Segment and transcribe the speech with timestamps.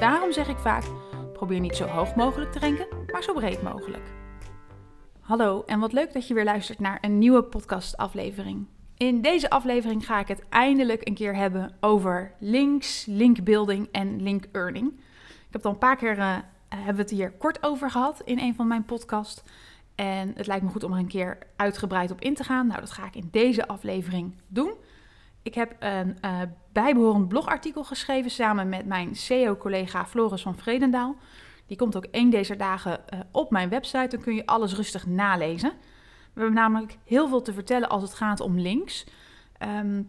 [0.00, 0.84] Daarom zeg ik vaak:
[1.32, 4.02] probeer niet zo hoog mogelijk te renken, maar zo breed mogelijk.
[5.20, 8.66] Hallo en wat leuk dat je weer luistert naar een nieuwe podcastaflevering.
[8.96, 14.44] In deze aflevering ga ik het eindelijk een keer hebben over links, linkbuilding en link
[14.52, 14.92] earning.
[15.46, 16.36] Ik heb al een paar keer uh,
[16.68, 19.42] hebben we het hier kort over gehad in een van mijn podcasts.
[19.94, 22.66] En het lijkt me goed om er een keer uitgebreid op in te gaan.
[22.66, 24.72] Nou, dat ga ik in deze aflevering doen.
[25.42, 26.40] Ik heb een uh,
[26.72, 31.16] bijbehorend blogartikel geschreven samen met mijn SEO-collega Floris van Vredendaal.
[31.66, 34.08] Die komt ook één deze dagen uh, op mijn website.
[34.08, 35.70] Dan kun je alles rustig nalezen.
[36.32, 39.06] We hebben namelijk heel veel te vertellen als het gaat om links.
[39.62, 40.08] Um,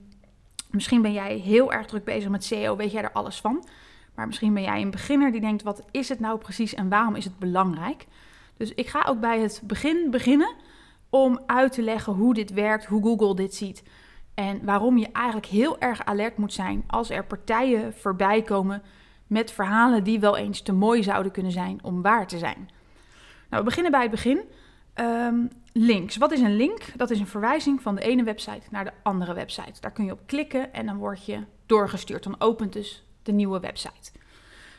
[0.72, 3.68] misschien ben jij heel erg druk bezig met SEO, weet jij er alles van.
[4.16, 7.16] Maar misschien ben jij een beginner die denkt: wat is het nou precies en waarom
[7.16, 8.06] is het belangrijk?
[8.58, 10.56] Dus ik ga ook bij het begin beginnen
[11.10, 13.84] om uit te leggen hoe dit werkt, hoe Google dit ziet.
[14.34, 18.82] En waarom je eigenlijk heel erg alert moet zijn als er partijen voorbij komen
[19.28, 22.70] met verhalen die wel eens te mooi zouden kunnen zijn om waar te zijn.
[23.50, 24.42] Nou, we beginnen bij het begin.
[24.96, 26.18] Um, links.
[26.18, 26.82] Wat is een link?
[26.96, 29.82] Dat is een verwijzing van de ene website naar de andere website.
[29.82, 32.24] Daar kun je op klikken en dan word je doorgestuurd.
[32.24, 34.12] Dan opent dus de nieuwe website.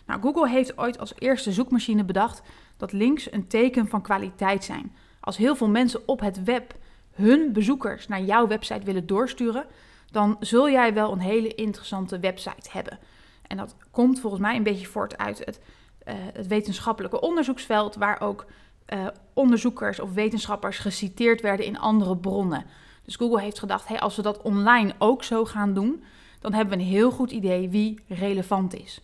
[0.07, 2.43] Nou, Google heeft ooit als eerste zoekmachine bedacht
[2.77, 4.95] dat links een teken van kwaliteit zijn.
[5.21, 6.75] Als heel veel mensen op het web
[7.15, 9.67] hun bezoekers naar jouw website willen doorsturen,
[10.11, 12.99] dan zul jij wel een hele interessante website hebben.
[13.47, 15.61] En dat komt volgens mij een beetje voort uit het,
[16.09, 18.47] uh, het wetenschappelijke onderzoeksveld, waar ook
[18.89, 22.65] uh, onderzoekers of wetenschappers geciteerd werden in andere bronnen.
[23.05, 26.05] Dus Google heeft gedacht, hey, als we dat online ook zo gaan doen,
[26.41, 29.01] dan hebben we een heel goed idee wie relevant is.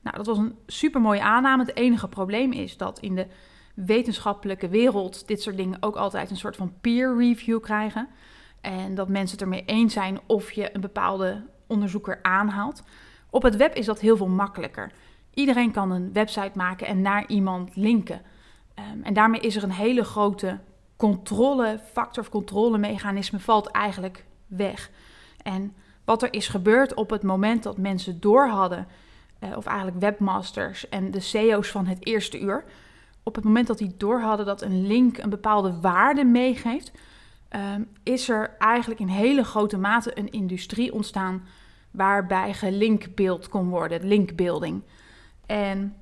[0.00, 1.64] Nou, dat was een super mooie aanname.
[1.64, 3.26] Het enige probleem is dat in de
[3.74, 8.08] wetenschappelijke wereld dit soort dingen ook altijd een soort van peer review krijgen.
[8.60, 12.82] En dat mensen het ermee eens zijn of je een bepaalde onderzoeker aanhaalt.
[13.30, 14.92] Op het web is dat heel veel makkelijker.
[15.34, 18.22] Iedereen kan een website maken en naar iemand linken.
[18.78, 20.58] Um, en daarmee is er een hele grote
[20.96, 24.90] controle, factor of controlemechanisme valt eigenlijk weg.
[25.42, 28.86] En wat er is gebeurd op het moment dat mensen door hadden,
[29.40, 32.64] uh, of eigenlijk webmasters en de CEO's van het eerste uur,
[33.22, 36.92] op het moment dat die door hadden dat een link een bepaalde waarde meegeeft,
[37.74, 41.42] um, is er eigenlijk in hele grote mate een industrie ontstaan
[41.90, 44.82] waarbij gelinkbeeld kon worden, linkbuilding.
[45.46, 45.94] En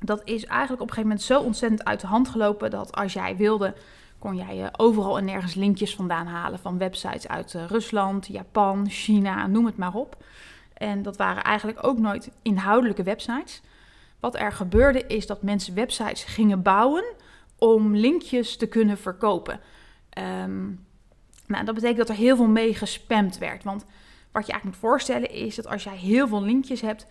[0.00, 3.12] dat is eigenlijk op een gegeven moment zo ontzettend uit de hand gelopen dat als
[3.12, 3.74] jij wilde,
[4.18, 9.46] kon jij overal en nergens linkjes vandaan halen van websites uit uh, Rusland, Japan, China,
[9.46, 10.24] noem het maar op.
[10.74, 13.62] En dat waren eigenlijk ook nooit inhoudelijke websites.
[14.24, 17.04] Wat er gebeurde is dat mensen websites gingen bouwen
[17.58, 19.60] om linkjes te kunnen verkopen.
[20.44, 20.86] Um,
[21.46, 23.64] nou, dat betekent dat er heel veel mee gespamd werd.
[23.64, 23.84] Want
[24.32, 27.06] wat je eigenlijk moet voorstellen is dat als jij heel veel linkjes hebt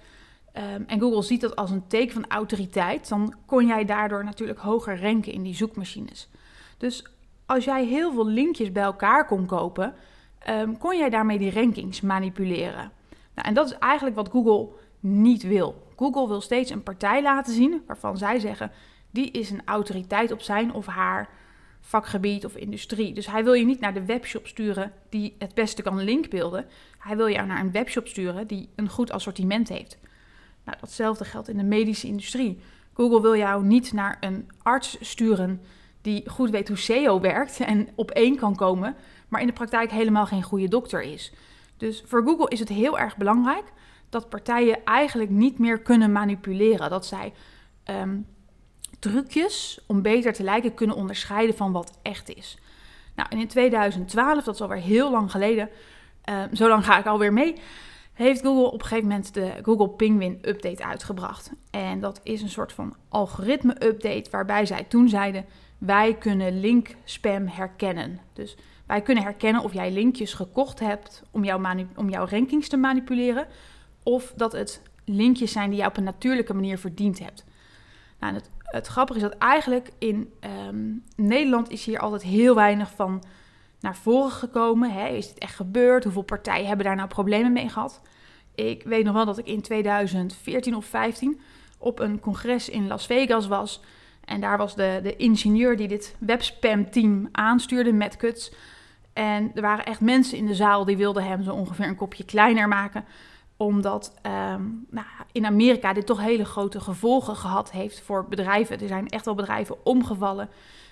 [0.57, 4.59] um, en Google ziet dat als een teken van autoriteit, dan kon jij daardoor natuurlijk
[4.59, 6.29] hoger ranken in die zoekmachines.
[6.77, 7.05] Dus
[7.45, 9.93] als jij heel veel linkjes bij elkaar kon kopen,
[10.49, 12.91] um, kon jij daarmee die rankings manipuleren.
[13.35, 14.67] Nou, en dat is eigenlijk wat Google
[14.99, 15.91] niet wil.
[16.03, 18.71] Google wil steeds een partij laten zien waarvan zij zeggen:
[19.11, 21.29] die is een autoriteit op zijn of haar
[21.79, 23.13] vakgebied of industrie.
[23.13, 26.65] Dus hij wil je niet naar de webshop sturen die het beste kan linkbeelden.
[26.99, 29.97] Hij wil jou naar een webshop sturen die een goed assortiment heeft.
[30.65, 32.59] Nou, datzelfde geldt in de medische industrie.
[32.93, 35.61] Google wil jou niet naar een arts sturen
[36.01, 38.95] die goed weet hoe SEO werkt en op één kan komen,
[39.27, 41.33] maar in de praktijk helemaal geen goede dokter is.
[41.77, 43.63] Dus voor Google is het heel erg belangrijk
[44.13, 46.89] dat partijen eigenlijk niet meer kunnen manipuleren.
[46.89, 47.33] Dat zij
[47.85, 48.25] um,
[48.99, 52.57] trucjes om beter te lijken kunnen onderscheiden van wat echt is.
[53.15, 55.69] Nou, in 2012, dat is alweer heel lang geleden,
[56.29, 57.55] um, zo lang ga ik alweer mee,
[58.13, 61.51] heeft Google op een gegeven moment de Google Penguin Update uitgebracht.
[61.71, 65.45] En dat is een soort van algoritme-update waarbij zij toen zeiden:
[65.77, 68.19] wij kunnen link spam herkennen.
[68.33, 71.61] Dus wij kunnen herkennen of jij linkjes gekocht hebt om, jouw
[71.95, 73.47] om jouw rankings te manipuleren.
[74.03, 77.45] Of dat het linkjes zijn die jij op een natuurlijke manier verdiend hebt.
[78.19, 80.33] Nou, het, het grappige is dat eigenlijk in
[80.67, 83.23] um, Nederland is hier altijd heel weinig van
[83.79, 84.91] naar voren gekomen.
[84.91, 85.07] Hè?
[85.07, 86.03] Is dit echt gebeurd?
[86.03, 88.01] Hoeveel partijen hebben daar nou problemen mee gehad?
[88.55, 91.39] Ik weet nog wel dat ik in 2014 of 15
[91.77, 93.81] op een congres in Las Vegas was.
[94.25, 98.51] En daar was de, de ingenieur die dit webspam-team aanstuurde, Matt Cuts.
[99.13, 102.25] En er waren echt mensen in de zaal die wilden hem zo ongeveer een kopje
[102.25, 103.05] kleiner maken.
[103.57, 108.79] Omdat ehm, nou, in Amerika dit toch hele grote gevolgen gehad heeft voor bedrijven.
[108.79, 110.49] Er zijn echt wel bedrijven omgevallen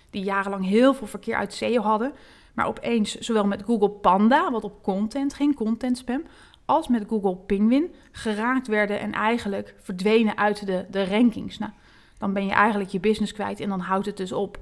[0.10, 2.13] die jarenlang heel veel verkeer uit SEO hadden.
[2.54, 6.24] Maar opeens, zowel met Google Panda, wat op content ging, content spam,
[6.66, 11.57] als met Google Penguin, geraakt werden en eigenlijk verdwenen uit de, de rankings.
[11.57, 11.72] Nou,
[12.18, 14.60] dan ben je eigenlijk je business kwijt en dan houdt het dus op.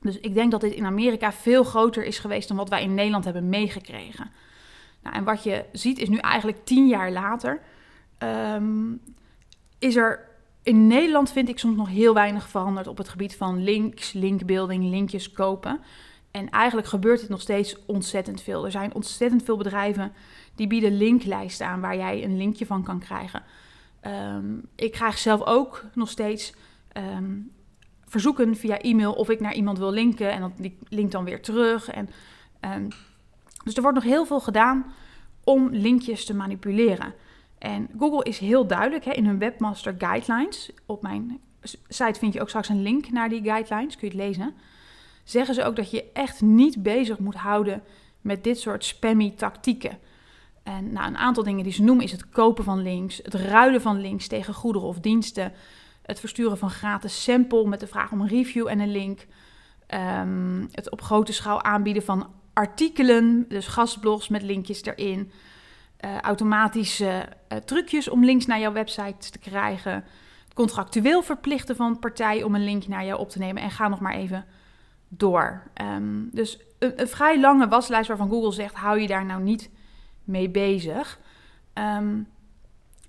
[0.00, 2.94] Dus ik denk dat dit in Amerika veel groter is geweest dan wat wij in
[2.94, 4.30] Nederland hebben meegekregen.
[5.02, 7.60] Nou, en wat je ziet is nu eigenlijk tien jaar later.
[8.18, 8.92] Ehm,
[9.78, 10.28] is er
[10.62, 14.84] in Nederland vind ik soms nog heel weinig veranderd op het gebied van links, linkbuilding,
[14.84, 15.80] linkjes kopen.
[16.30, 18.64] En eigenlijk gebeurt het nog steeds ontzettend veel.
[18.64, 20.12] Er zijn ontzettend veel bedrijven
[20.54, 23.42] die bieden linklijsten aan waar jij een linkje van kan krijgen.
[24.00, 26.54] Ehm, ik krijg zelf ook nog steeds
[26.92, 27.38] ehm,
[28.04, 31.42] verzoeken via e-mail of ik naar iemand wil linken en dan die link dan weer
[31.42, 31.88] terug.
[31.88, 32.08] En,
[33.64, 34.92] dus er wordt nog heel veel gedaan
[35.44, 37.14] om linkjes te manipuleren.
[37.58, 40.72] En Google is heel duidelijk hè, in hun Webmaster Guidelines.
[40.86, 41.40] Op mijn
[41.88, 44.54] site vind je ook straks een link naar die guidelines, kun je het lezen.
[45.24, 47.82] Zeggen ze ook dat je echt niet bezig moet houden
[48.20, 49.98] met dit soort spammy tactieken.
[50.62, 53.80] En nou, een aantal dingen die ze noemen is het kopen van links, het ruilen
[53.80, 55.52] van links tegen goederen of diensten,
[56.02, 59.26] het versturen van gratis sample met de vraag om een review en een link,
[59.94, 65.32] um, het op grote schaal aanbieden van artikelen, dus gastblogs met linkjes erin,
[66.04, 70.04] uh, automatische uh, trucjes om links naar jouw website te krijgen,
[70.54, 74.00] contractueel verplichten van partijen om een link naar jou op te nemen en ga nog
[74.00, 74.44] maar even
[75.08, 75.62] door.
[75.82, 79.70] Um, dus een, vrij lange waslijst waarvan Google zegt: hou je daar nou niet
[80.24, 81.20] mee bezig.
[81.74, 82.28] Um,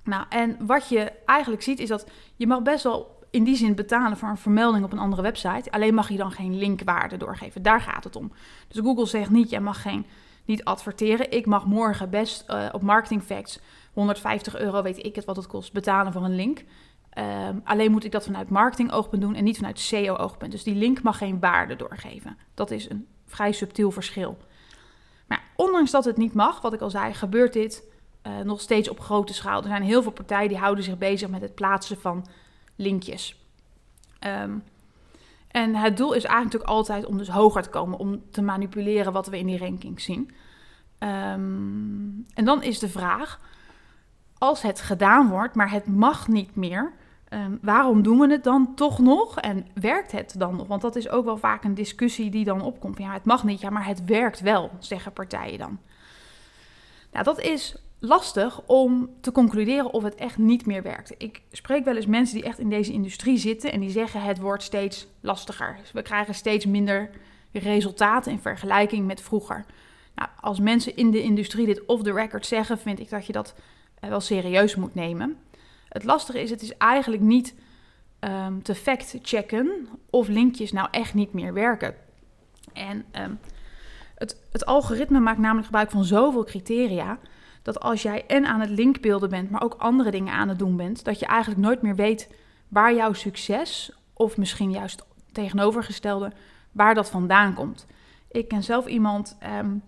[0.03, 3.75] nou, en wat je eigenlijk ziet is dat je mag best wel in die zin
[3.75, 5.71] betalen voor een vermelding op een andere website.
[5.71, 7.61] Alleen mag je dan geen linkwaarde doorgeven.
[7.61, 8.31] Daar gaat het om.
[8.67, 10.05] Dus Google zegt niet, jij mag geen,
[10.45, 11.31] niet adverteren.
[11.31, 13.59] Ik mag morgen best uh, op Marketing Facts
[13.93, 16.63] 150 euro, weet ik het wat het kost, betalen voor een link.
[17.17, 20.51] Um, alleen moet ik dat vanuit marketing-oogpunt doen en niet vanuit SEO-oogpunt.
[20.51, 22.37] Dus die link mag geen waarde doorgeven.
[22.53, 24.37] Dat is een vrij subtiel verschil.
[25.27, 27.83] Maar ondanks dat het niet mag, wat ik al zei, gebeurt dit
[28.27, 29.61] uh, nog steeds op grote schaal.
[29.61, 32.25] Er zijn heel veel partijen die houden zich bezig met het plaatsen van
[32.81, 33.45] linkjes.
[34.27, 34.63] Um,
[35.47, 39.27] en het doel is eigenlijk altijd om dus hoger te komen, om te manipuleren wat
[39.27, 40.31] we in die ranking zien.
[40.99, 43.39] Um, en dan is de vraag,
[44.37, 46.91] als het gedaan wordt, maar het mag niet meer,
[47.29, 49.39] um, waarom doen we het dan toch nog?
[49.39, 50.67] En werkt het dan nog?
[50.67, 52.97] Want dat is ook wel vaak een discussie die dan opkomt.
[52.97, 55.79] Ja, het mag niet, ja, maar het werkt wel, zeggen partijen dan.
[57.11, 61.13] Nou, dat is lastig om te concluderen of het echt niet meer werkt.
[61.17, 64.39] Ik spreek wel eens mensen die echt in deze industrie zitten en die zeggen het
[64.39, 65.77] wordt steeds lastiger.
[65.79, 67.09] Dus we krijgen steeds minder
[67.51, 69.65] resultaten in vergelijking met vroeger.
[70.15, 73.33] Nou, als mensen in de industrie dit off the record zeggen, vind ik dat je
[73.33, 73.53] dat
[73.99, 75.37] eh, wel serieus moet nemen.
[75.89, 77.55] Het lastige is, het is eigenlijk niet
[78.19, 81.95] um, te fact-checken of linkjes nou echt niet meer werken.
[82.73, 83.39] En um,
[84.15, 87.19] het, het algoritme maakt namelijk gebruik van zoveel criteria
[87.61, 90.77] dat als jij en aan het linkbeelden bent, maar ook andere dingen aan het doen
[90.77, 92.29] bent, dat je eigenlijk nooit meer weet
[92.67, 96.31] waar jouw succes, of misschien juist tegenovergestelde,
[96.71, 97.87] waar dat vandaan komt.
[98.31, 99.83] Ik ken zelf iemand um,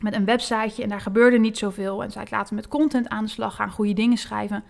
[0.00, 2.02] met een websiteje en daar gebeurde niet zoveel.
[2.02, 4.64] En ik laten met content aan de slag gaan, goede dingen schrijven.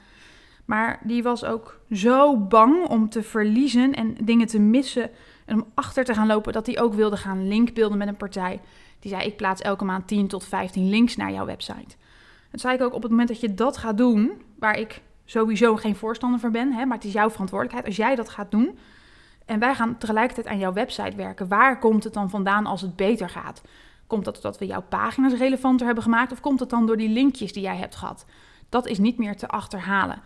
[0.64, 5.10] Maar die was ook zo bang om te verliezen en dingen te missen
[5.44, 8.60] en om achter te gaan lopen dat hij ook wilde gaan linkbeelden met een partij.
[9.06, 11.96] Die zei: Ik plaats elke maand 10 tot 15 links naar jouw website.
[12.50, 15.76] En zei ik ook op het moment dat je dat gaat doen, waar ik sowieso
[15.76, 17.86] geen voorstander van ben, hè, maar het is jouw verantwoordelijkheid.
[17.86, 18.78] Als jij dat gaat doen
[19.44, 22.96] en wij gaan tegelijkertijd aan jouw website werken, waar komt het dan vandaan als het
[22.96, 23.62] beter gaat?
[24.06, 27.08] Komt dat doordat we jouw pagina's relevanter hebben gemaakt of komt het dan door die
[27.08, 28.26] linkjes die jij hebt gehad?
[28.68, 30.22] Dat is niet meer te achterhalen.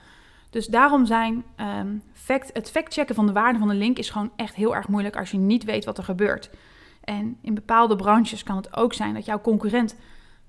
[0.50, 1.44] Dus daarom zijn
[1.78, 4.88] um, fact, het factchecken van de waarde van een link is gewoon echt heel erg
[4.88, 6.50] moeilijk als je niet weet wat er gebeurt.
[7.00, 9.96] En in bepaalde branches kan het ook zijn dat jouw concurrent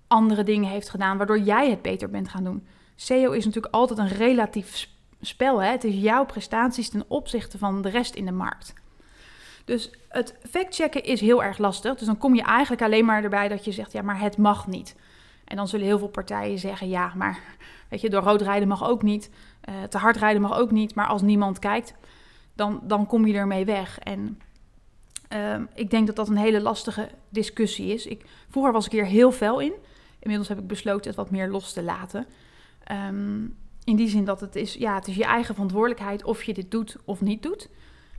[0.08, 2.68] andere dingen heeft gedaan, waardoor jij het beter bent gaan doen.
[2.96, 4.90] SEO is natuurlijk altijd een relatief
[5.22, 5.62] spel.
[5.62, 5.70] Hè?
[5.70, 8.74] Het is jouw prestaties ten opzichte van de rest in de markt.
[9.66, 11.96] Dus het factchecken is heel erg lastig.
[11.96, 14.68] Dus dan kom je eigenlijk alleen maar erbij dat je zegt, ja, maar het mag
[14.68, 14.96] niet.
[15.46, 17.40] En dan zullen heel veel partijen zeggen, ja, maar
[17.90, 19.30] weet je, door rood rijden mag ook niet,
[19.70, 20.96] uh, te hard rijden mag ook niet.
[20.96, 21.94] Maar als niemand kijkt,
[22.54, 24.00] dan, dan kom je ermee weg.
[24.00, 24.40] En
[25.34, 28.06] uh, ik denk dat dat een hele lastige discussie is.
[28.06, 29.74] Ik, vroeger was ik hier heel fel in.
[30.20, 32.26] Inmiddels heb ik besloten het wat meer los te laten.
[32.92, 36.54] Um, in die zin dat het is, ja, het is je eigen verantwoordelijkheid of je
[36.54, 37.70] dit doet of niet doet.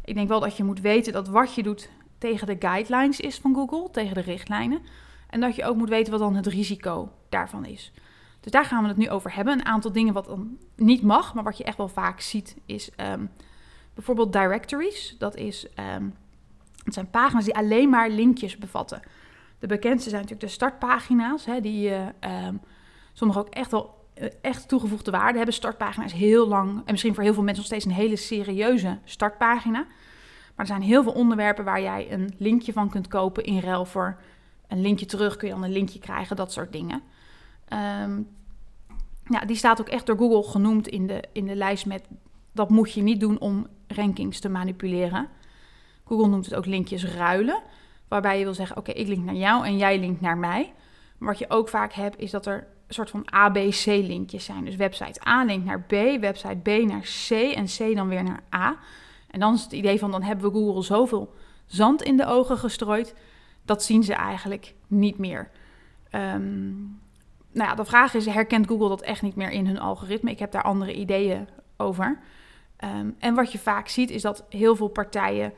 [0.04, 3.38] Ik denk wel dat je moet weten dat wat je doet tegen de guidelines is
[3.38, 4.80] van Google, tegen de richtlijnen.
[5.28, 7.92] En dat je ook moet weten wat dan het risico daarvan is.
[8.40, 9.52] Dus daar gaan we het nu over hebben.
[9.52, 12.90] Een aantal dingen wat dan niet mag, maar wat je echt wel vaak ziet, is
[12.96, 13.30] um,
[13.94, 15.16] bijvoorbeeld directories.
[15.18, 15.66] Dat, is,
[16.84, 19.02] het zijn pagina's die alleen maar linkjes bevatten.
[19.58, 22.06] De bekendste zijn natuurlijk de startpagina's, hè, die uh,
[23.12, 25.54] sommige ook echt wel uh, echt toegevoegde waarde hebben.
[25.54, 29.78] Startpagina's heel lang en misschien voor heel veel mensen nog steeds een hele serieuze startpagina.
[30.54, 33.84] Maar er zijn heel veel onderwerpen waar jij een linkje van kunt kopen in ruil
[33.84, 34.20] voor
[34.68, 35.36] een linkje terug.
[35.36, 37.02] Kun je dan een linkje krijgen, dat soort dingen.
[38.02, 38.28] Um,
[39.24, 42.04] ja, die staat ook echt door Google genoemd in de, in de lijst met
[42.52, 45.28] dat moet je niet doen om rankings te manipuleren.
[46.12, 47.62] Google noemt het ook linkjes ruilen,
[48.08, 50.72] waarbij je wil zeggen: oké, ik link naar jou en jij linkt naar mij.
[51.18, 54.64] Maar wat je ook vaak hebt, is dat er een soort van ABC-linkjes zijn.
[54.64, 58.42] Dus website A linkt naar B, website B naar C en C dan weer naar
[58.54, 58.76] A.
[59.30, 61.34] En dan is het idee van: dan hebben we Google zoveel
[61.66, 63.14] zand in de ogen gestrooid,
[63.64, 65.50] dat zien ze eigenlijk niet meer.
[66.10, 67.00] Um,
[67.52, 70.30] nou ja, de vraag is, herkent Google dat echt niet meer in hun algoritme?
[70.30, 72.18] Ik heb daar andere ideeën over.
[72.84, 75.52] Um, en wat je vaak ziet is dat heel veel partijen,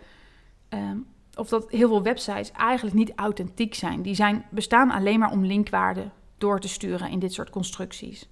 [0.74, 4.02] um, of dat heel veel websites eigenlijk niet authentiek zijn.
[4.02, 8.28] Die zijn, bestaan alleen maar om linkwaarde door te sturen in dit soort constructies.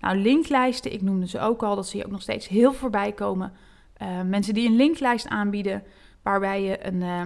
[0.00, 3.12] Nou, linklijsten, ik noemde ze ook al, dat zie je ook nog steeds heel voorbij
[3.12, 3.52] komen.
[4.02, 5.82] Uh, mensen die een linklijst aanbieden,
[6.22, 7.22] waarbij je een, uh,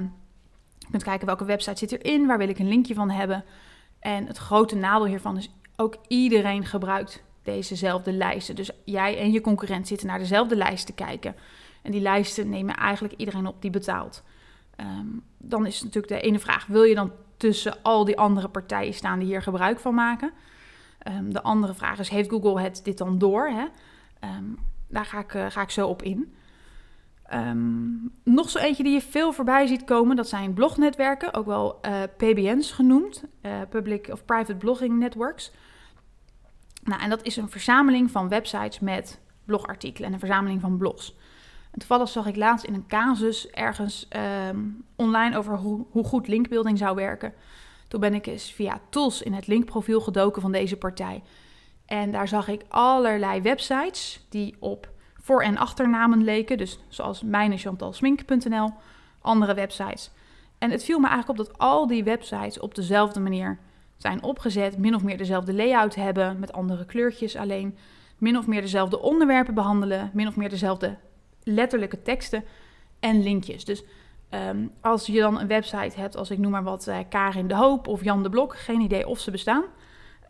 [0.90, 3.44] kunt kijken welke website zit erin, waar wil ik een linkje van hebben.
[3.98, 8.54] En het grote nadeel hiervan is ook iedereen gebruikt dezezelfde lijsten.
[8.54, 11.34] Dus jij en je concurrent zitten naar dezelfde lijst te kijken.
[11.82, 14.22] En die lijsten nemen eigenlijk iedereen op die betaalt.
[14.80, 18.94] Um, dan is natuurlijk de ene vraag: wil je dan tussen al die andere partijen
[18.94, 20.32] staan die hier gebruik van maken?
[21.08, 23.48] Um, de andere vraag is: heeft Google het dit dan door?
[23.48, 23.64] Hè?
[24.28, 24.58] Um,
[24.88, 26.34] daar ga ik, uh, ga ik zo op in.
[28.24, 32.02] Nog zo eentje die je veel voorbij ziet komen, dat zijn blognetwerken, ook wel uh,
[32.16, 35.52] PBN's genoemd, uh, Public of Private Blogging Networks.
[36.82, 41.16] Nou, en dat is een verzameling van websites met blogartikelen en een verzameling van blogs.
[41.70, 44.08] En toevallig zag ik laatst in een casus ergens
[44.48, 47.32] um, online over hoe, hoe goed linkbuilding zou werken.
[47.88, 51.22] Toen ben ik eens via tools in het linkprofiel gedoken van deze partij.
[51.86, 56.58] En daar zag ik allerlei websites die op voor- en achternamen leken.
[56.58, 58.72] Dus zoals mijnechantalsmink.nl,
[59.20, 60.10] andere websites.
[60.58, 63.58] En het viel me eigenlijk op dat al die websites op dezelfde manier
[63.96, 64.78] zijn opgezet.
[64.78, 67.78] Min of meer dezelfde layout hebben, met andere kleurtjes alleen.
[68.18, 70.10] Min of meer dezelfde onderwerpen behandelen.
[70.12, 70.96] Min of meer dezelfde
[71.42, 72.44] letterlijke teksten
[73.00, 73.64] en linkjes.
[73.64, 73.84] Dus
[74.30, 77.54] um, als je dan een website hebt, als ik noem maar wat uh, Karin de
[77.54, 79.64] Hoop of Jan de Blok, geen idee of ze bestaan.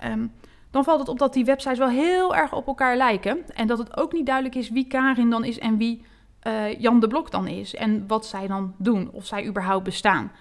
[0.05, 0.33] Um,
[0.71, 3.55] dan valt het op dat die websites wel heel erg op elkaar lijken.
[3.55, 6.03] En dat het ook niet duidelijk is wie Karin dan is en wie
[6.47, 7.75] uh, Jan de Blok dan is.
[7.75, 10.33] En wat zij dan doen, of zij überhaupt bestaan.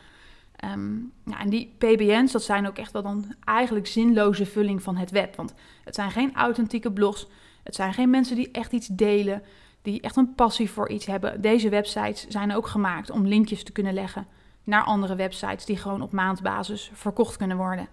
[1.25, 5.11] Ja, en die PBN's, dat zijn ook echt wel dan eigenlijk zinloze vulling van het
[5.11, 5.35] web.
[5.35, 7.27] Want het zijn geen authentieke blogs.
[7.63, 9.43] Het zijn geen mensen die echt iets delen,
[9.91, 11.41] die echt een passie voor iets hebben.
[11.41, 14.27] Deze websites zijn ook gemaakt om linkjes te kunnen leggen
[14.63, 17.87] naar andere websites die gewoon op maandbasis verkocht kunnen worden.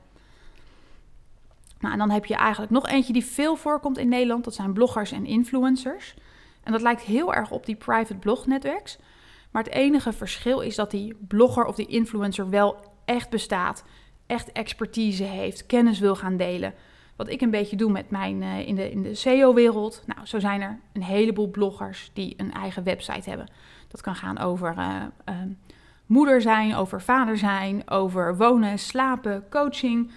[1.80, 4.44] Nou, en dan heb je eigenlijk nog eentje die veel voorkomt in Nederland.
[4.44, 6.14] Dat zijn bloggers en influencers.
[6.62, 8.98] En dat lijkt heel erg op die private blog netwerks.
[9.50, 13.84] Maar het enige verschil is dat die blogger of die influencer wel echt bestaat.
[14.26, 16.74] Echt expertise heeft, kennis wil gaan delen.
[17.16, 20.02] Wat ik een beetje doe met mijn uh, in de, in de SEO-wereld.
[20.06, 23.48] Nou, zo zijn er een heleboel bloggers die een eigen website hebben.
[23.88, 25.34] Dat kan gaan over uh, uh,
[26.06, 30.10] moeder zijn, over vader zijn, over wonen, slapen, coaching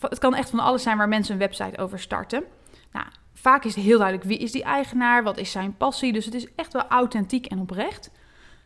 [0.00, 2.44] het kan echt van alles zijn waar mensen een website over starten.
[2.92, 6.12] Nou, vaak is het heel duidelijk wie is die eigenaar, wat is zijn passie.
[6.12, 8.10] Dus het is echt wel authentiek en oprecht.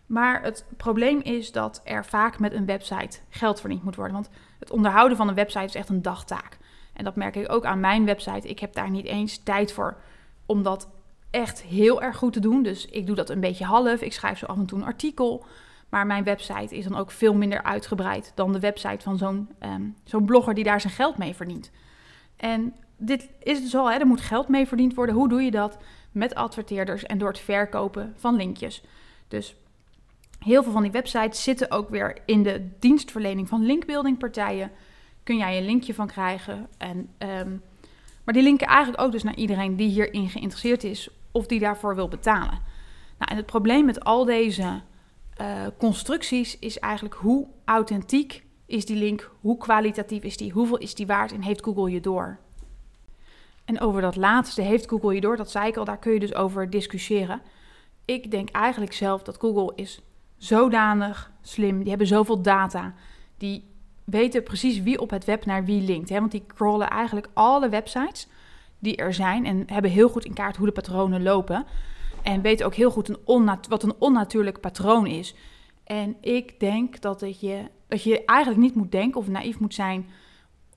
[0.07, 4.15] Maar het probleem is dat er vaak met een website geld verdiend moet worden.
[4.15, 6.59] Want het onderhouden van een website is echt een dagtaak.
[7.03, 8.49] En dat merk ik ook aan mijn website.
[8.49, 9.97] Ik heb daar niet eens tijd voor
[10.47, 10.89] om dat
[11.31, 12.63] echt heel erg goed te doen.
[12.63, 14.01] Dus ik doe dat een beetje half.
[14.01, 15.45] Ik schrijf zo af en toe een artikel.
[15.89, 19.49] Maar mijn website is dan ook veel minder uitgebreid dan de website van zo'n
[20.05, 21.71] zo'n blogger die daar zijn geld mee verdient.
[22.37, 25.15] En dit is dus al, hè, er moet geld mee verdiend worden.
[25.15, 25.79] Hoe doe je dat?
[26.13, 28.83] Met adverteerders en door het verkopen van linkjes.
[29.29, 29.57] Dus
[30.39, 34.71] heel veel van die websites zitten ook weer in de dienstverlening van linkbuildingpartijen.
[35.23, 36.69] Kun jij een linkje van krijgen.
[36.79, 37.63] En, um,
[38.25, 41.95] maar die linken eigenlijk ook dus naar iedereen die hierin geïnteresseerd is of die daarvoor
[41.95, 42.61] wil betalen.
[43.19, 44.81] Nou, en het probleem met al deze
[45.41, 50.95] uh, constructies is eigenlijk hoe authentiek is die link, hoe kwalitatief is die, hoeveel is
[50.95, 52.39] die waard en heeft Google je door.
[53.65, 56.21] En over dat laatste heeft Google je door, dat zei ik al, daar kun je
[56.21, 57.43] dus over discussiëren.
[58.05, 60.01] Ik denk eigenlijk zelf dat Google is
[60.37, 62.95] zodanig slim, die hebben zoveel data,
[63.37, 63.72] die
[64.05, 66.09] weten precies wie op het web naar wie linkt.
[66.09, 66.19] Hè?
[66.19, 68.29] Want die crawlen eigenlijk alle websites
[68.79, 71.67] die er zijn en hebben heel goed in kaart hoe de patronen lopen.
[72.23, 75.35] En weten ook heel goed een wat een onnatuurlijk patroon is.
[75.85, 80.07] En ik denk dat, je, dat je eigenlijk niet moet denken of naïef moet zijn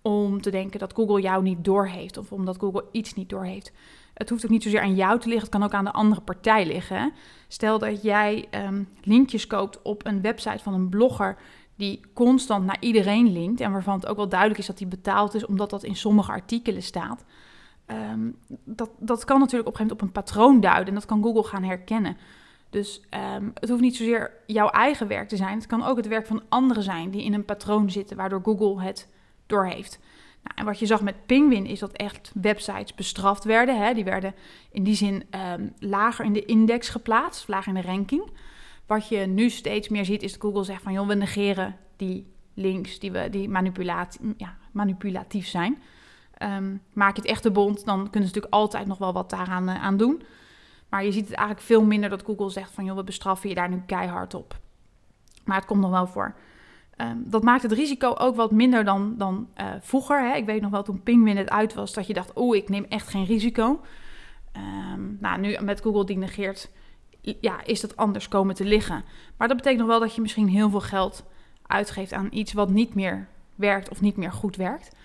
[0.02, 3.72] om te denken dat Google jou niet doorheeft of omdat Google iets niet doorheeft.
[4.14, 6.22] Het hoeft ook niet zozeer aan jou te liggen, het kan ook aan de andere
[6.22, 7.14] partij liggen.
[7.48, 11.38] Stel dat jij um, linkjes koopt op een website van een blogger
[11.76, 15.34] die constant naar iedereen linkt en waarvan het ook wel duidelijk is dat die betaald
[15.34, 17.26] is omdat dat in sommige artikelen staat.
[17.86, 18.30] Ehm,
[18.64, 21.24] dat, dat kan natuurlijk op een gegeven moment op een patroon duiden en dat kan
[21.24, 22.18] Google gaan herkennen.
[22.70, 23.02] Dus
[23.38, 25.58] um, het hoeft niet zozeer jouw eigen werk te zijn.
[25.58, 28.82] Het kan ook het werk van anderen zijn die in een patroon zitten, waardoor Google
[28.82, 29.08] het
[29.46, 30.00] doorheeft.
[30.44, 33.84] Nou, en wat je zag met Penguin is dat echt websites bestraft werden.
[33.84, 33.94] Hè?
[33.94, 34.36] Die werden
[34.72, 38.24] in die zin um, lager in de index geplaatst, lager in de ranking.
[38.86, 42.34] Wat je nu steeds meer ziet is dat Google zegt van joh, we negeren die
[42.54, 45.82] links die, we, die manipulati ja, manipulatief zijn.
[46.40, 49.70] Um, maak je het echt bond, dan kunnen ze natuurlijk altijd nog wel wat daaraan
[49.70, 50.22] aan doen.
[50.90, 53.56] Maar je ziet het eigenlijk veel minder dat Google zegt van joh, we bestraffen je
[53.56, 54.60] daar nu keihard op.
[55.44, 56.36] Maar het komt nog wel voor.
[56.98, 60.30] Um, dat maakt het risico ook wat minder dan, dan uh, vroeger.
[60.30, 60.36] Hè.
[60.36, 62.86] Ik weet nog wel toen Penguin het uit was, dat je dacht, oh, ik neem
[62.90, 63.82] echt geen risico.
[64.94, 66.72] Um, nou, nu met Google die negeert,
[67.42, 69.04] ja, is dat anders komen te liggen.
[69.38, 71.24] Maar dat betekent nog wel dat je misschien heel veel geld
[71.68, 74.96] uitgeeft aan iets wat niet meer werkt of niet meer goed werkt.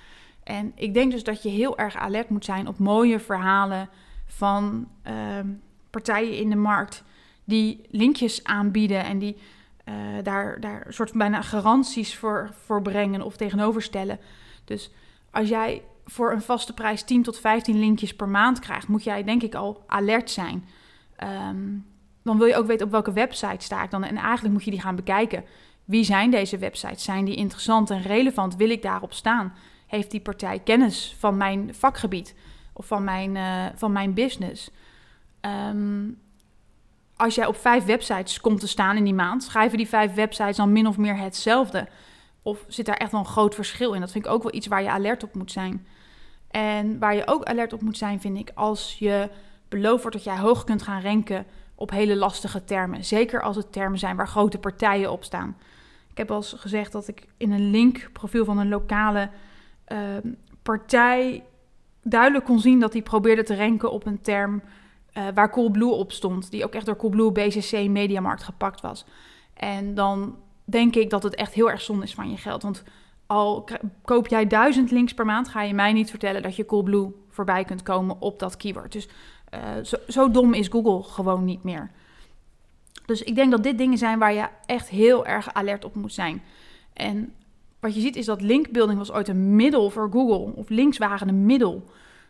[0.43, 3.89] En ik denk dus dat je heel erg alert moet zijn op mooie verhalen
[4.27, 5.13] van uh,
[5.91, 7.05] partijen in de markt
[7.45, 9.37] die linkjes aanbieden en die
[9.85, 14.19] uh, daar, daar soort van bijna garanties voor, voor brengen of tegenoverstellen.
[14.65, 14.91] Dus
[15.31, 19.25] als jij voor een vaste prijs 10 tot 15 linkjes per maand krijgt, moet jij
[19.25, 20.65] denk ik al alert zijn.
[21.51, 21.87] Um,
[22.23, 24.05] dan wil je ook weten op welke website sta ik dan.
[24.05, 25.45] En eigenlijk moet je die gaan bekijken.
[25.85, 27.05] Wie zijn deze websites?
[27.05, 28.57] Zijn die interessant en relevant?
[28.57, 29.55] Wil ik daarop staan?
[29.87, 32.35] Heeft die partij kennis van mijn vakgebied
[32.73, 34.71] of van mijn, uh, van mijn business?
[35.41, 36.19] Um,
[37.17, 40.57] als jij op vijf websites komt te staan in die maand, schrijven die vijf websites
[40.57, 41.89] dan min of meer hetzelfde?
[42.43, 44.01] Of zit daar echt wel een groot verschil in?
[44.01, 45.87] Dat vind ik ook wel iets waar je alert op moet zijn.
[46.51, 49.31] En waar je ook alert op moet zijn, vind ik, als je
[49.69, 51.47] beloofd wordt dat jij hoog kunt gaan ranken
[51.81, 53.05] op hele lastige termen.
[53.05, 55.57] Zeker als het termen zijn waar grote partijen op staan.
[56.11, 59.31] Ik heb al gezegd dat ik in een linkprofiel van een lokale
[59.89, 59.99] uh,
[60.63, 61.45] partij
[62.03, 64.63] duidelijk kon zien dat die probeerde te ranken op een term
[65.15, 66.51] uh, waar Coolblue op stond.
[66.51, 69.05] Die ook echt door Coolblue, BCC, Mediamarkt gepakt was.
[69.55, 72.63] En dan denk ik dat het echt heel erg zonde is van je geld.
[72.63, 72.83] Want
[73.27, 73.69] al
[74.05, 77.65] koop jij duizend links per maand, ga je mij niet vertellen dat je Coolblue voorbij
[77.65, 78.93] kunt komen op dat keyword.
[78.93, 79.09] Dus
[79.55, 81.91] uh, zo, zo dom is Google gewoon niet meer.
[83.07, 86.13] Dus ik denk dat dit dingen zijn waar je echt heel erg alert op moet
[86.13, 86.43] zijn.
[86.93, 87.33] En
[87.81, 90.55] wat je ziet is dat linkbuilding was ooit een middel voor Google.
[90.55, 91.85] Of links waren een middel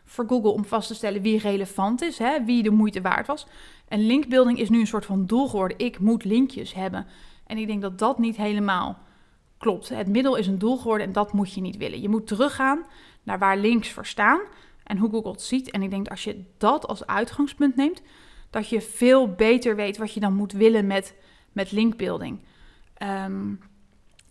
[0.05, 3.47] voor Google om vast te stellen wie relevant is, hè, wie de moeite waard was.
[3.87, 5.79] En linkbuilding is nu een soort van doel geworden.
[5.79, 7.05] Ik moet linkjes hebben.
[7.47, 8.97] En ik denk dat dat niet helemaal
[9.57, 9.89] klopt.
[9.89, 12.01] Het middel is een doel geworden en dat moet je niet willen.
[12.01, 12.79] Je moet teruggaan
[13.23, 14.39] naar waar links voor staan
[14.91, 15.71] en hoe Google het ziet.
[15.71, 18.01] En ik denk dat als je dat als uitgangspunt neemt,
[18.49, 21.15] dat je veel beter weet wat je dan moet willen met,
[21.51, 22.39] met linkbuilding.
[23.03, 23.59] Um,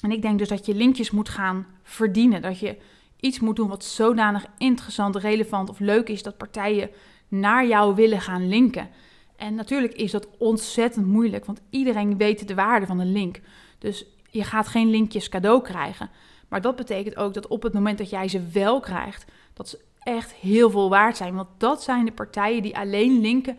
[0.02, 2.42] en ik denk dus dat je linkjes moet gaan verdienen.
[2.42, 2.76] Dat je
[3.20, 6.90] iets moet doen wat zodanig interessant, relevant of leuk is dat partijen
[7.28, 8.88] naar jou willen gaan linken.
[9.36, 13.40] En natuurlijk is dat ontzettend moeilijk, want iedereen weet de waarde van een link.
[13.78, 16.10] Dus je gaat geen linkjes cadeau krijgen.
[16.48, 19.88] Maar dat betekent ook dat op het moment dat jij ze wel krijgt, dat ze
[20.02, 21.34] echt heel veel waard zijn.
[21.34, 23.58] Want dat zijn de partijen die alleen linken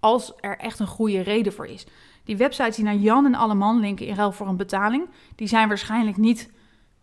[0.00, 1.86] als er echt een goede reden voor is.
[2.24, 5.68] Die websites die naar Jan en Alleman linken in ruil voor een betaling, die zijn
[5.68, 6.50] waarschijnlijk niet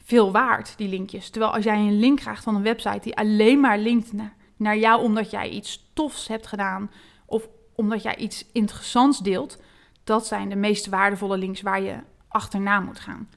[0.03, 1.29] veel waard, die linkjes.
[1.29, 4.77] Terwijl als jij een link krijgt van een website die alleen maar linkt naar, naar
[4.77, 6.91] jou omdat jij iets tofs hebt gedaan
[7.25, 9.61] of omdat jij iets interessants deelt,
[10.03, 11.95] dat zijn de meest waardevolle links waar je
[12.27, 13.29] achterna moet gaan.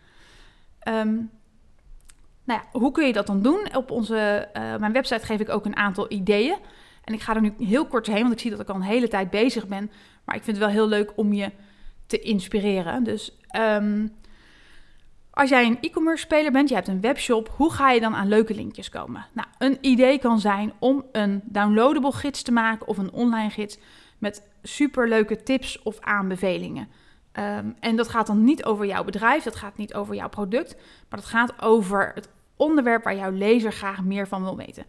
[0.88, 1.30] Um,
[2.44, 3.68] nou ja, hoe kun je dat dan doen?
[3.74, 6.56] Op onze, uh, mijn website geef ik ook een aantal ideeën.
[7.04, 8.82] En ik ga er nu heel kort heen, want ik zie dat ik al een
[8.82, 9.90] hele tijd bezig ben.
[10.24, 11.50] Maar ik vind het wel heel leuk om je
[12.06, 13.04] te inspireren.
[13.04, 14.12] Dus um,
[15.30, 18.28] als jij een e-commerce speler bent, je hebt een webshop, hoe ga je dan aan
[18.28, 19.26] leuke linkjes komen?
[19.32, 23.78] Nou, een idee kan zijn om een downloadable gids te maken of een online gids
[24.18, 26.88] met superleuke tips of aanbevelingen.
[27.38, 30.74] Um, en dat gaat dan niet over jouw bedrijf, dat gaat niet over jouw product,
[31.08, 34.84] maar dat gaat over het onderwerp waar jouw lezer graag meer van wil weten.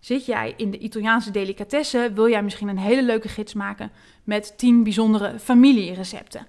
[0.00, 3.90] Zit jij in de Italiaanse delicatessen, wil jij misschien een hele leuke gids maken
[4.24, 6.46] met 10 bijzondere familierecepten.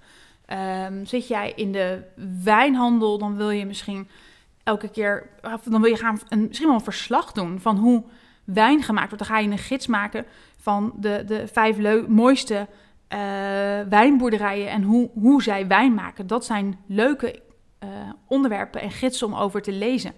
[0.88, 2.04] Um, zit jij in de
[2.44, 4.08] wijnhandel, dan wil je misschien
[4.64, 5.30] elke keer,
[5.64, 8.04] dan wil je gaan een, misschien wel een verslag doen van hoe
[8.44, 9.28] wijn gemaakt wordt.
[9.28, 10.26] Dan ga je een gids maken
[10.58, 13.20] van de, de vijf mooiste uh,
[13.90, 16.28] wijnboerderijen en hoe, hoe zij wijn maken.
[16.28, 17.40] Dat zijn leuke
[17.84, 17.90] uh,
[18.28, 20.14] onderwerpen en gidsen om over te lezen.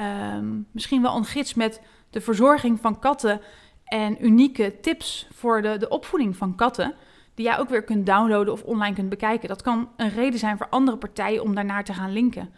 [0.00, 1.80] Um, misschien wel een gids met
[2.10, 3.40] de verzorging van katten
[3.84, 6.94] en unieke tips voor de, de opvoeding van katten.
[7.34, 9.48] Die jij ook weer kunt downloaden of online kunt bekijken.
[9.48, 12.52] Dat kan een reden zijn voor andere partijen om daarnaar te gaan linken.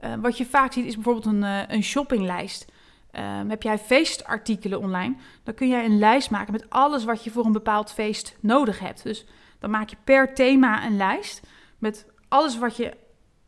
[0.00, 2.72] Uh, wat je vaak ziet is bijvoorbeeld een, uh, een shoppinglijst.
[3.12, 7.30] Um, heb jij feestartikelen online, dan kun jij een lijst maken met alles wat je
[7.30, 9.02] voor een bepaald feest nodig hebt.
[9.02, 9.26] Dus
[9.58, 11.46] dan maak je per thema een lijst
[11.78, 12.96] met alles wat je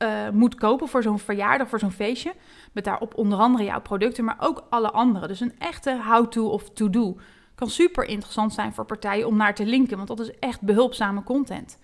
[0.02, 2.34] uh, moet kopen voor zo'n verjaardag, voor zo'n feestje.
[2.72, 5.26] Met daarop onder andere jouw producten, maar ook alle andere.
[5.26, 7.16] Dus een echte how-to of to-do.
[7.54, 11.22] Kan super interessant zijn voor partijen om naar te linken, want dat is echt behulpzame
[11.22, 11.78] content.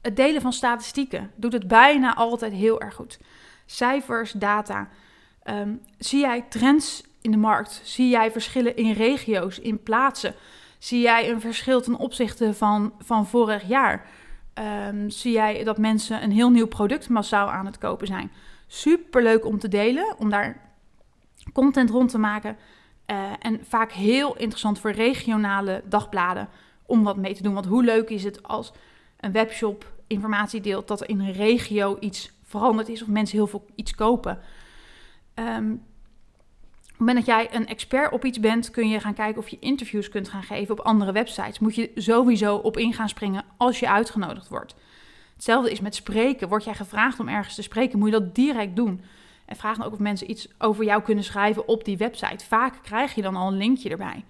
[0.00, 3.18] Het delen van statistieken doet het bijna altijd heel erg goed.
[3.66, 4.88] Cijfers, data.
[5.44, 7.80] Um, zie jij trends in de markt?
[7.84, 10.34] Zie jij verschillen in regio's, in plaatsen?
[10.78, 14.06] Zie jij een verschil ten opzichte van, van vorig jaar?
[14.88, 18.30] Um, zie jij dat mensen een heel nieuw product massaal aan het kopen zijn?
[18.66, 20.70] Super leuk om te delen, om daar
[21.52, 22.56] content rond te maken.
[23.06, 26.48] Uh, en vaak heel interessant voor regionale dagbladen
[26.86, 27.54] om wat mee te doen.
[27.54, 28.72] Want hoe leuk is het als
[29.20, 33.46] een webshop informatie deelt dat er in een regio iets veranderd is of mensen heel
[33.46, 34.38] veel iets kopen.
[35.34, 35.82] Um,
[37.00, 39.56] het moment dat jij een expert op iets bent, kun je gaan kijken of je
[39.60, 41.58] interviews kunt gaan geven op andere websites.
[41.58, 44.74] Moet je sowieso op in gaan springen als je uitgenodigd wordt.
[45.34, 46.48] Hetzelfde is met spreken.
[46.48, 49.00] Word jij gevraagd om ergens te spreken, moet je dat direct doen.
[49.44, 52.44] En vraag dan ook of mensen iets over jou kunnen schrijven op die website.
[52.44, 54.24] Vaak krijg je dan al een linkje erbij.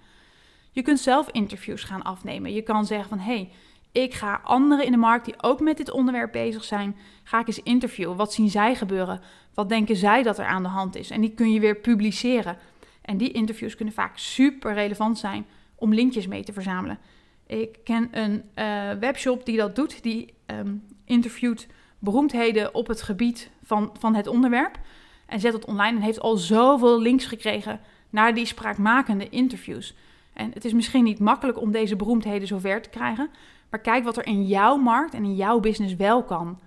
[0.71, 2.53] Je kunt zelf interviews gaan afnemen.
[2.53, 3.51] Je kan zeggen van hé, hey,
[3.91, 7.47] ik ga anderen in de markt die ook met dit onderwerp bezig zijn, ga ik
[7.47, 8.15] eens interviewen.
[8.15, 9.21] Wat zien zij gebeuren?
[9.53, 11.09] Wat denken zij dat er aan de hand is?
[11.09, 12.57] En die kun je weer publiceren.
[13.01, 16.99] En die interviews kunnen vaak super relevant zijn om linkjes mee te verzamelen.
[17.47, 21.67] Ik ken een uh, webshop die dat doet, die um, interviewt
[21.99, 24.79] beroemdheden op het gebied van, van het onderwerp.
[25.25, 29.95] En zet het online en heeft al zoveel links gekregen naar die spraakmakende interviews.
[30.33, 33.29] En het is misschien niet makkelijk om deze beroemdheden zover te krijgen,
[33.71, 36.59] maar kijk wat er in jouw markt en in jouw business wel kan.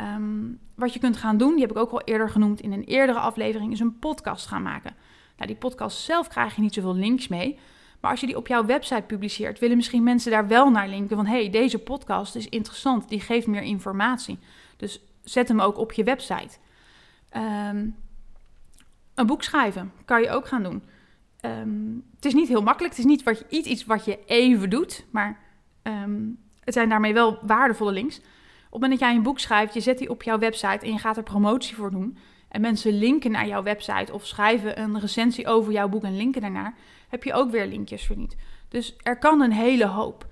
[0.00, 2.84] Um, wat je kunt gaan doen, die heb ik ook al eerder genoemd in een
[2.84, 4.94] eerdere aflevering, is een podcast gaan maken.
[5.36, 7.58] Nou, die podcast zelf krijg je niet zoveel links mee.
[8.00, 11.16] Maar als je die op jouw website publiceert, willen misschien mensen daar wel naar linken.
[11.16, 14.38] Van hey, deze podcast is interessant, die geeft meer informatie.
[14.76, 16.58] Dus zet hem ook op je website.
[17.36, 17.96] Um,
[19.14, 20.82] een boek schrijven kan je ook gaan doen.
[21.40, 22.94] Um, het is niet heel makkelijk.
[22.94, 25.40] Het is niet wat je, iets, iets wat je even doet, maar
[25.82, 28.16] um, het zijn daarmee wel waardevolle links.
[28.16, 28.22] Op
[28.80, 30.98] het moment dat jij een boek schrijft, je zet die op jouw website en je
[30.98, 32.16] gaat er promotie voor doen.
[32.48, 36.40] En mensen linken naar jouw website of schrijven een recensie over jouw boek en linken
[36.40, 36.74] daarnaar,
[37.08, 38.36] heb je ook weer linkjes verdiend.
[38.68, 40.26] Dus er kan een hele hoop.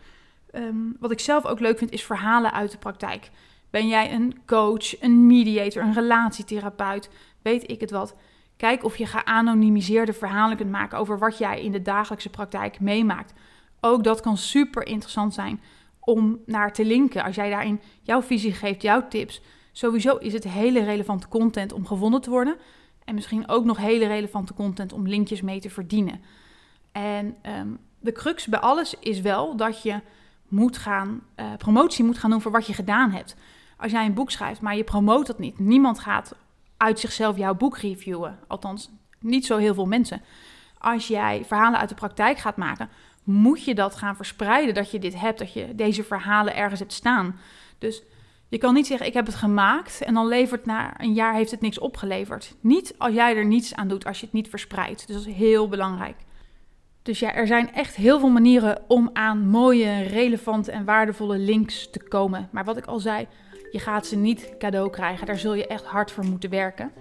[0.55, 3.31] Um, wat ik zelf ook leuk vind, is verhalen uit de praktijk.
[3.71, 7.11] Ben jij een coach, een mediator, een relatietherapeut,
[7.43, 8.15] weet ik het wat.
[8.57, 13.33] Kijk of je geanonimiseerde verhalen kunt maken over wat jij in de dagelijkse praktijk meemaakt.
[13.81, 15.61] Ook dat kan super interessant zijn
[16.01, 17.25] om naar te linken.
[17.25, 19.41] Als jij daarin jouw visie geeft, jouw tips.
[19.73, 22.57] Sowieso is het hele relevante content om gevonden te worden.
[23.05, 26.21] En misschien ook nog hele relevante content om linkjes mee te verdienen.
[26.93, 30.01] En um, de crux bij alles is wel dat je
[30.49, 33.37] moet gaan, uh, promotie moet gaan doen voor wat je gedaan hebt.
[33.77, 35.59] Als jij een boek schrijft, maar je promoot dat niet.
[35.59, 36.35] Niemand gaat
[36.77, 38.39] uit zichzelf jouw boek reviewen.
[38.47, 38.91] Althans,
[39.21, 40.23] niet zo heel veel mensen.
[40.79, 42.89] Als jij verhalen uit de praktijk gaat maken,
[43.25, 44.75] moet je dat gaan verspreiden.
[44.75, 47.39] Dat je dit hebt, dat je deze verhalen ergens hebt staan.
[47.79, 48.03] Dus
[48.49, 51.51] je kan niet zeggen, ik heb het gemaakt en dan levert na een jaar heeft
[51.51, 52.55] het niks opgeleverd.
[52.61, 55.07] Niet als jij er niets aan doet, als je het niet verspreidt.
[55.07, 56.17] Dus dat is heel belangrijk.
[57.03, 61.91] Dus ja, er zijn echt heel veel manieren om aan mooie, relevante en waardevolle links
[61.91, 62.49] te komen.
[62.53, 63.27] Maar wat ik al zei,
[63.71, 65.27] je gaat ze niet cadeau krijgen.
[65.27, 66.93] Daar zul je echt hard voor moeten werken.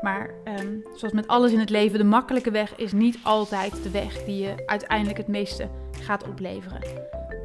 [0.00, 0.30] Maar
[0.60, 4.24] um, zoals met alles in het leven, de makkelijke weg is niet altijd de weg
[4.24, 5.68] die je uiteindelijk het meeste
[6.00, 6.80] gaat opleveren.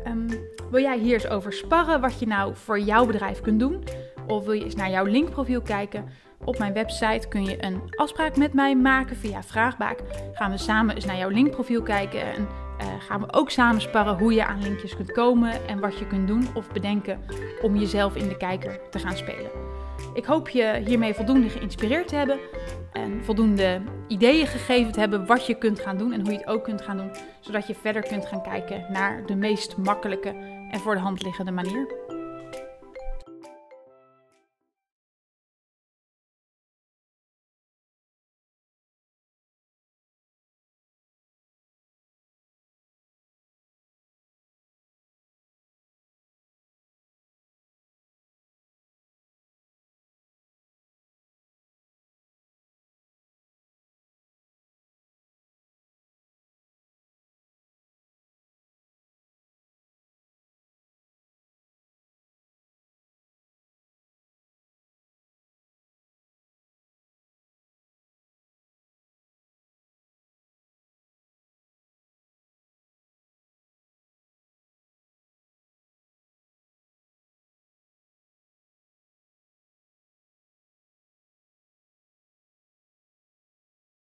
[0.08, 0.28] Um,
[0.72, 3.84] wil jij hier eens over sparren wat je nou voor jouw bedrijf kunt doen?
[4.28, 6.06] Of wil je eens naar jouw linkprofiel kijken?
[6.44, 10.00] Op mijn website kun je een afspraak met mij maken via Vraagbaak.
[10.34, 12.48] Gaan we samen eens naar jouw linkprofiel kijken en
[12.82, 16.08] uh, gaan we ook samen sparren hoe je aan linkjes kunt komen en wat je
[16.08, 17.20] kunt doen of bedenken
[17.62, 19.71] om jezelf in de kijker te gaan spelen.
[20.14, 22.40] Ik hoop je hiermee voldoende geïnspireerd te hebben
[22.94, 26.48] en voldoende ideeën gegeven te hebben wat je kunt gaan doen en hoe je het
[26.48, 30.30] ook kunt gaan doen, zodat je verder kunt gaan kijken naar de meest makkelijke
[30.72, 32.20] en voor de hand liggende manier.